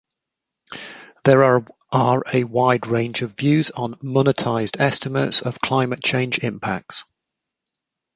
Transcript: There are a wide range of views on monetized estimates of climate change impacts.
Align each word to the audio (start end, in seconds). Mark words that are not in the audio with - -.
There 1.25 1.43
are 1.99 2.21
a 2.33 2.43
wide 2.45 2.87
range 2.87 3.21
of 3.21 3.37
views 3.37 3.69
on 3.69 3.93
monetized 3.97 4.79
estimates 4.79 5.41
of 5.43 5.59
climate 5.61 6.03
change 6.03 6.39
impacts. 6.39 7.03